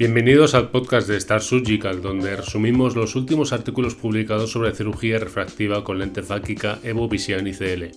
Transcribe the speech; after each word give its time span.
Bienvenidos 0.00 0.54
al 0.54 0.70
podcast 0.70 1.06
de 1.08 1.18
Star 1.18 1.42
Surgical, 1.42 2.00
donde 2.00 2.34
resumimos 2.34 2.96
los 2.96 3.16
últimos 3.16 3.52
artículos 3.52 3.94
publicados 3.94 4.50
sobre 4.50 4.74
cirugía 4.74 5.18
refractiva 5.18 5.84
con 5.84 5.98
lente 5.98 6.22
fáquica 6.22 6.78
Evo 6.82 7.06
Vision 7.06 7.46
ICL. 7.46 7.90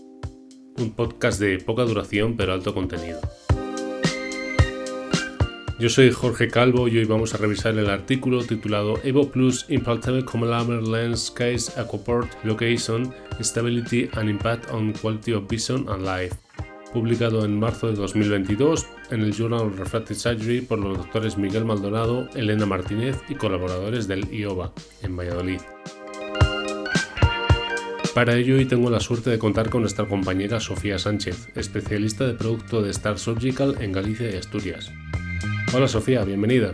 Un 0.79 0.91
podcast 0.97 1.39
de 1.39 1.59
poca 1.59 1.83
duración 1.83 2.35
pero 2.35 2.51
alto 2.51 2.73
contenido. 2.73 3.21
Yo 5.79 5.87
soy 5.87 6.11
Jorge 6.11 6.49
Calvo 6.49 6.89
y 6.89 6.97
hoy 6.97 7.05
vamos 7.05 7.35
a 7.35 7.37
revisar 7.37 7.77
el 7.77 7.89
artículo 7.89 8.43
titulado 8.43 8.99
Evo 9.05 9.31
Plus 9.31 9.65
Impactable 9.69 10.25
Common 10.25 10.91
Lens 10.91 11.31
Case 11.31 11.71
Aquaport 11.79 12.29
Location, 12.43 13.13
Stability 13.39 14.09
and 14.11 14.29
Impact 14.29 14.69
on 14.71 14.91
Quality 14.91 15.31
of 15.31 15.49
Vision 15.49 15.85
and 15.87 16.03
Life 16.03 16.35
publicado 16.93 17.43
en 17.43 17.59
marzo 17.59 17.87
de 17.87 17.95
2022 17.95 18.87
en 19.09 19.21
el 19.21 19.33
Journal 19.33 19.61
of 19.61 19.79
Refractive 19.79 20.17
Surgery 20.17 20.61
por 20.61 20.77
los 20.77 20.97
doctores 20.97 21.37
Miguel 21.37 21.65
Maldonado, 21.65 22.29
Elena 22.35 22.67
Martínez 22.67 23.19
y 23.27 23.35
colaboradores 23.35 24.07
del 24.07 24.31
IOBA 24.31 24.71
en 25.01 25.17
Valladolid. 25.17 25.59
Para 28.13 28.35
ello 28.35 28.55
hoy 28.55 28.65
tengo 28.65 28.91
la 28.91 28.99
suerte 28.99 29.31
de 29.31 29.39
contar 29.39 29.71
con 29.71 29.81
nuestra 29.81 30.07
compañera 30.07 30.59
Sofía 30.59 30.99
Sánchez, 30.99 31.49
especialista 31.55 32.27
de 32.27 32.35
producto 32.35 32.83
de 32.83 32.91
Star 32.91 33.17
Surgical 33.17 33.75
en 33.79 33.91
Galicia 33.91 34.29
y 34.29 34.37
Asturias. 34.37 34.91
Hola 35.73 35.87
Sofía, 35.87 36.23
bienvenida. 36.23 36.73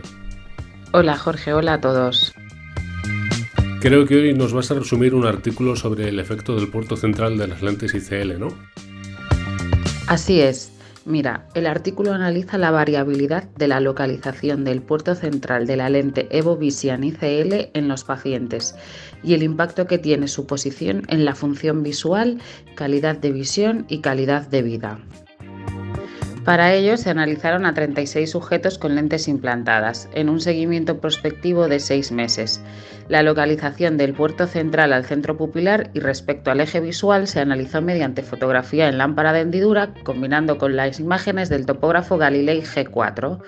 Hola 0.92 1.16
Jorge, 1.16 1.54
hola 1.54 1.74
a 1.74 1.80
todos. 1.80 2.34
Creo 3.80 4.04
que 4.04 4.16
hoy 4.16 4.34
nos 4.34 4.52
vas 4.52 4.70
a 4.70 4.74
resumir 4.74 5.14
un 5.14 5.24
artículo 5.24 5.74
sobre 5.74 6.10
el 6.10 6.20
efecto 6.20 6.54
del 6.56 6.68
puerto 6.68 6.96
central 6.96 7.38
de 7.38 7.48
las 7.48 7.62
lentes 7.62 7.94
ICL, 7.94 8.38
¿no? 8.38 8.48
Así 10.10 10.40
es. 10.40 10.72
Mira, 11.04 11.46
el 11.54 11.68
artículo 11.68 12.12
analiza 12.12 12.58
la 12.58 12.72
variabilidad 12.72 13.44
de 13.56 13.68
la 13.68 13.78
localización 13.78 14.64
del 14.64 14.82
puerto 14.82 15.14
central 15.14 15.68
de 15.68 15.76
la 15.76 15.88
lente 15.88 16.26
Evo 16.36 16.56
Vision 16.56 17.04
ICL 17.04 17.70
en 17.74 17.86
los 17.86 18.02
pacientes 18.02 18.74
y 19.22 19.34
el 19.34 19.44
impacto 19.44 19.86
que 19.86 19.98
tiene 19.98 20.26
su 20.26 20.48
posición 20.48 21.04
en 21.06 21.24
la 21.24 21.36
función 21.36 21.84
visual, 21.84 22.40
calidad 22.74 23.18
de 23.18 23.30
visión 23.30 23.86
y 23.88 24.00
calidad 24.00 24.48
de 24.48 24.62
vida. 24.62 24.98
Para 26.50 26.74
ello 26.74 26.96
se 26.96 27.10
analizaron 27.10 27.64
a 27.64 27.74
36 27.74 28.28
sujetos 28.28 28.76
con 28.76 28.96
lentes 28.96 29.28
implantadas, 29.28 30.08
en 30.14 30.28
un 30.28 30.40
seguimiento 30.40 31.00
prospectivo 31.00 31.68
de 31.68 31.78
seis 31.78 32.10
meses. 32.10 32.60
La 33.06 33.22
localización 33.22 33.96
del 33.96 34.14
puerto 34.14 34.48
central 34.48 34.92
al 34.92 35.04
centro 35.04 35.36
pupilar 35.36 35.90
y 35.94 36.00
respecto 36.00 36.50
al 36.50 36.58
eje 36.58 36.80
visual 36.80 37.28
se 37.28 37.38
analizó 37.38 37.82
mediante 37.82 38.24
fotografía 38.24 38.88
en 38.88 38.98
lámpara 38.98 39.32
de 39.32 39.42
hendidura, 39.42 39.94
combinando 40.02 40.58
con 40.58 40.74
las 40.74 40.98
imágenes 40.98 41.50
del 41.50 41.66
topógrafo 41.66 42.18
Galilei 42.18 42.62
G4. 42.62 43.38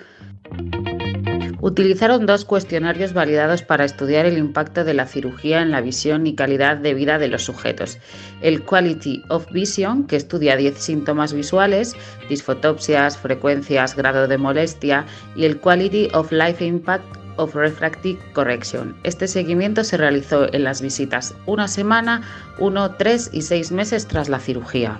Utilizaron 1.63 2.25
dos 2.25 2.43
cuestionarios 2.43 3.13
validados 3.13 3.61
para 3.61 3.85
estudiar 3.85 4.25
el 4.25 4.37
impacto 4.37 4.83
de 4.83 4.93
la 4.93 5.07
cirugía 5.07 5.61
en 5.61 5.71
la 5.71 5.79
visión 5.79 6.27
y 6.27 6.35
calidad 6.35 6.75
de 6.75 6.93
vida 6.93 7.19
de 7.19 7.29
los 7.29 7.45
sujetos. 7.45 7.99
El 8.41 8.65
Quality 8.65 9.23
of 9.29 9.49
Vision, 9.49 10.05
que 10.05 10.17
estudia 10.17 10.57
10 10.57 10.77
síntomas 10.77 11.31
visuales, 11.31 11.95
disfotopsias, 12.27 13.17
frecuencias, 13.17 13.95
grado 13.95 14.27
de 14.27 14.37
molestia, 14.37 15.05
y 15.37 15.45
el 15.45 15.57
Quality 15.57 16.09
of 16.13 16.33
Life 16.33 16.65
Impact 16.65 17.05
of 17.37 17.55
Refractive 17.55 18.19
Correction. 18.33 18.93
Este 19.03 19.25
seguimiento 19.29 19.85
se 19.85 19.95
realizó 19.95 20.53
en 20.53 20.65
las 20.65 20.81
visitas 20.81 21.33
una 21.45 21.69
semana, 21.69 22.23
uno, 22.59 22.95
tres 22.95 23.29
y 23.31 23.41
seis 23.41 23.71
meses 23.71 24.05
tras 24.05 24.27
la 24.27 24.39
cirugía. 24.39 24.99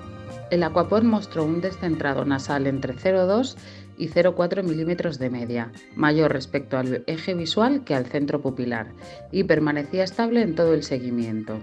El 0.50 0.64
Aquapod 0.64 1.04
mostró 1.04 1.44
un 1.44 1.62
descentrado 1.62 2.24
nasal 2.26 2.68
entre 2.68 2.94
0,2 2.94 3.58
y 3.98 4.10
0,4 4.10 4.64
milímetros 4.64 5.20
de 5.20 5.30
media, 5.30 5.72
mayor 5.96 6.32
respecto 6.32 6.78
al 6.78 7.04
eje 7.08 7.34
visual 7.34 7.84
que 7.84 7.96
al 7.96 8.06
centro 8.06 8.42
pupilar, 8.42 8.88
y 9.32 9.44
permanecía 9.44 10.04
estable 10.04 10.42
en 10.42 10.56
todo 10.56 10.74
el 10.74 10.84
seguimiento. 10.84 11.60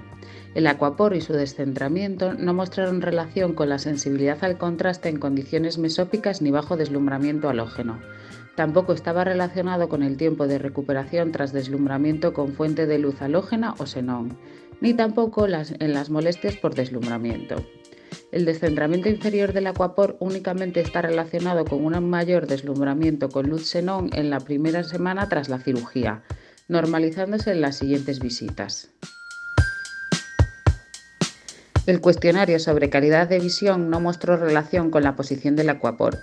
El 0.55 0.67
acuapor 0.67 1.15
y 1.15 1.21
su 1.21 1.33
descentramiento 1.33 2.35
no 2.35 2.55
mostraron 2.55 3.03
relación 3.03 3.55
con 3.55 3.69
la 3.69 3.79
sensibilidad 3.79 4.39
al 4.43 4.59
contraste 4.59 5.09
en 5.09 5.19
condiciones 5.19 5.79
mesópicas 5.79 6.43
ni 6.43 6.51
bajo 6.51 6.77
deslumbramiento 6.77 7.49
halógeno. 7.49 8.01
Tampoco 8.57 8.93
estaba 8.93 9.25
relacionado 9.25 9.89
con 9.89 10.03
el 10.03 10.17
tiempo 10.17 10.47
de 10.49 10.59
recuperación 10.59 11.31
tras 11.31 11.53
deslumbramiento 11.53 12.35
con 12.35 12.53
fuente 12.53 12.87
de 12.87 12.99
luz 12.99 13.23
halógena 13.23 13.75
o 13.79 13.87
xenón, 13.87 14.37
ni 14.81 14.93
tampoco 14.93 15.47
en 15.47 15.93
las 15.95 16.11
molestias 16.11 16.57
por 16.57 16.75
deslumbramiento. 16.75 17.65
El 18.33 18.45
descentramiento 18.45 19.09
inferior 19.09 19.53
del 19.53 19.67
acuapor 19.67 20.17
únicamente 20.21 20.81
está 20.81 21.03
relacionado 21.03 21.65
con 21.65 21.85
un 21.85 22.09
mayor 22.09 22.47
deslumbramiento 22.47 23.29
con 23.29 23.49
luz 23.49 23.67
xenón 23.69 24.11
en 24.13 24.31
la 24.31 24.41
primera 24.41 24.85
semana 24.85 25.29
tras 25.29 25.49
la 25.49 25.59
cirugía, 25.59 26.23
normalizándose 26.69 27.51
en 27.51 27.61
las 27.61 27.77
siguientes 27.77 28.21
visitas. 28.21 28.91
El 31.87 32.01
cuestionario 32.01 32.61
sobre 32.61 32.89
calidad 32.89 33.29
de 33.29 33.41
visión 33.41 33.91
no 33.91 34.01
mostró 34.01 34.37
relación 34.37 34.91
con 34.91 35.03
la 35.03 35.17
posición 35.17 35.57
del 35.57 35.71
acuaport, 35.71 36.19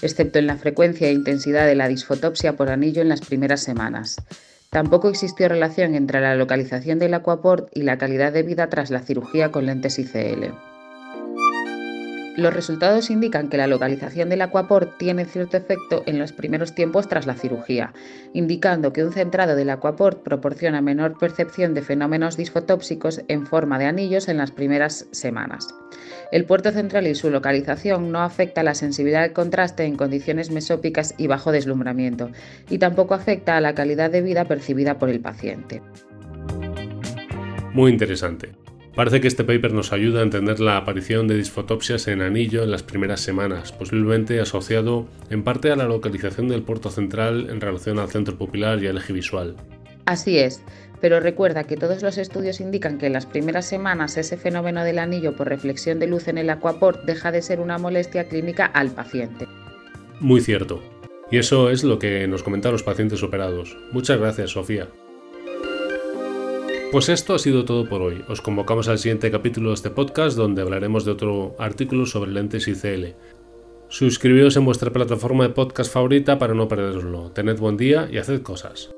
excepto 0.00 0.38
en 0.38 0.46
la 0.46 0.56
frecuencia 0.56 1.08
e 1.08 1.12
intensidad 1.12 1.66
de 1.66 1.74
la 1.74 1.88
disfotopsia 1.88 2.56
por 2.56 2.70
anillo 2.70 3.02
en 3.02 3.08
las 3.08 3.22
primeras 3.22 3.60
semanas. 3.60 4.16
Tampoco 4.70 5.08
existió 5.08 5.48
relación 5.48 5.94
entre 5.94 6.20
la 6.20 6.36
localización 6.36 6.98
del 6.98 7.14
acuaport 7.14 7.68
y 7.74 7.82
la 7.82 7.98
calidad 7.98 8.32
de 8.32 8.42
vida 8.42 8.68
tras 8.68 8.90
la 8.90 9.00
cirugía 9.00 9.50
con 9.50 9.66
lentes 9.66 9.98
ICL. 9.98 10.52
Los 12.38 12.54
resultados 12.54 13.10
indican 13.10 13.48
que 13.48 13.56
la 13.56 13.66
localización 13.66 14.28
del 14.28 14.42
aquaport 14.42 14.96
tiene 14.96 15.24
cierto 15.24 15.56
efecto 15.56 16.04
en 16.06 16.20
los 16.20 16.30
primeros 16.32 16.72
tiempos 16.72 17.08
tras 17.08 17.26
la 17.26 17.34
cirugía, 17.34 17.92
indicando 18.32 18.92
que 18.92 19.02
un 19.02 19.12
centrado 19.12 19.56
del 19.56 19.70
aquaport 19.70 20.22
proporciona 20.22 20.80
menor 20.80 21.18
percepción 21.18 21.74
de 21.74 21.82
fenómenos 21.82 22.36
disfotópsicos 22.36 23.22
en 23.26 23.44
forma 23.44 23.76
de 23.80 23.86
anillos 23.86 24.28
en 24.28 24.36
las 24.36 24.52
primeras 24.52 25.08
semanas. 25.10 25.66
El 26.30 26.44
puerto 26.44 26.70
central 26.70 27.08
y 27.08 27.16
su 27.16 27.28
localización 27.28 28.12
no 28.12 28.20
afecta 28.20 28.62
la 28.62 28.76
sensibilidad 28.76 29.24
al 29.24 29.32
contraste 29.32 29.82
en 29.82 29.96
condiciones 29.96 30.52
mesópicas 30.52 31.16
y 31.18 31.26
bajo 31.26 31.50
deslumbramiento, 31.50 32.30
y 32.70 32.78
tampoco 32.78 33.14
afecta 33.14 33.56
a 33.56 33.60
la 33.60 33.74
calidad 33.74 34.12
de 34.12 34.22
vida 34.22 34.44
percibida 34.44 34.96
por 34.96 35.08
el 35.08 35.18
paciente. 35.18 35.82
Muy 37.74 37.90
interesante. 37.90 38.57
Parece 38.98 39.20
que 39.20 39.28
este 39.28 39.44
paper 39.44 39.74
nos 39.74 39.92
ayuda 39.92 40.18
a 40.18 40.22
entender 40.24 40.58
la 40.58 40.76
aparición 40.76 41.28
de 41.28 41.36
disfotopsias 41.36 42.08
en 42.08 42.20
anillo 42.20 42.64
en 42.64 42.72
las 42.72 42.82
primeras 42.82 43.20
semanas, 43.20 43.70
posiblemente 43.70 44.40
asociado 44.40 45.06
en 45.30 45.44
parte 45.44 45.70
a 45.70 45.76
la 45.76 45.84
localización 45.84 46.48
del 46.48 46.64
puerto 46.64 46.90
central 46.90 47.48
en 47.48 47.60
relación 47.60 48.00
al 48.00 48.08
centro 48.08 48.36
pupilar 48.36 48.82
y 48.82 48.88
al 48.88 48.96
eje 48.96 49.12
visual. 49.12 49.54
Así 50.04 50.38
es, 50.38 50.62
pero 51.00 51.20
recuerda 51.20 51.62
que 51.62 51.76
todos 51.76 52.02
los 52.02 52.18
estudios 52.18 52.60
indican 52.60 52.98
que 52.98 53.06
en 53.06 53.12
las 53.12 53.26
primeras 53.26 53.66
semanas 53.66 54.16
ese 54.16 54.36
fenómeno 54.36 54.82
del 54.82 54.98
anillo 54.98 55.36
por 55.36 55.48
reflexión 55.48 56.00
de 56.00 56.08
luz 56.08 56.26
en 56.26 56.36
el 56.36 56.50
aquaport 56.50 57.04
deja 57.04 57.30
de 57.30 57.40
ser 57.40 57.60
una 57.60 57.78
molestia 57.78 58.24
clínica 58.24 58.66
al 58.66 58.90
paciente. 58.90 59.46
Muy 60.18 60.40
cierto. 60.40 60.82
Y 61.30 61.38
eso 61.38 61.70
es 61.70 61.84
lo 61.84 62.00
que 62.00 62.26
nos 62.26 62.42
comentan 62.42 62.72
los 62.72 62.82
pacientes 62.82 63.22
operados. 63.22 63.76
Muchas 63.92 64.18
gracias, 64.18 64.50
Sofía. 64.50 64.88
Pues 66.90 67.10
esto 67.10 67.34
ha 67.34 67.38
sido 67.38 67.66
todo 67.66 67.86
por 67.86 68.00
hoy. 68.00 68.24
Os 68.28 68.40
convocamos 68.40 68.88
al 68.88 68.98
siguiente 68.98 69.30
capítulo 69.30 69.68
de 69.68 69.74
este 69.74 69.90
podcast 69.90 70.38
donde 70.38 70.62
hablaremos 70.62 71.04
de 71.04 71.10
otro 71.10 71.54
artículo 71.58 72.06
sobre 72.06 72.30
lentes 72.30 72.66
ICL. 72.66 73.14
Suscribíos 73.88 74.56
en 74.56 74.64
vuestra 74.64 74.90
plataforma 74.90 75.44
de 75.44 75.50
podcast 75.50 75.92
favorita 75.92 76.38
para 76.38 76.54
no 76.54 76.66
perderoslo. 76.66 77.30
Tened 77.32 77.58
buen 77.58 77.76
día 77.76 78.08
y 78.10 78.16
haced 78.16 78.40
cosas. 78.40 78.90